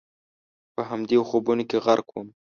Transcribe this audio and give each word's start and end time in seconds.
په 0.73 0.81
همدې 0.89 1.17
خوبونو 1.29 1.63
کې 1.69 1.77
غرق 1.85 2.07
ووم. 2.11 2.27